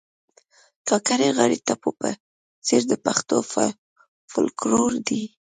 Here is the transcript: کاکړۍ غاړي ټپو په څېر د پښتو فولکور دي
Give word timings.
کاکړۍ 0.87 1.29
غاړي 1.37 1.57
ټپو 1.67 1.89
په 1.99 2.09
څېر 2.67 2.81
د 2.87 2.93
پښتو 3.05 3.37
فولکور 4.31 4.91
دي 5.07 5.23